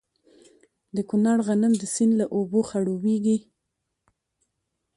[0.95, 3.37] د کونړ غنم د سیند له اوبو خړوبیږي.